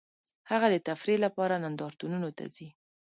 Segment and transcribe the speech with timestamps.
[0.51, 2.67] هغه د تفریح لپاره نندارتونونو ته ځي